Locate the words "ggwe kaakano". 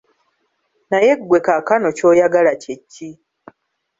1.19-1.87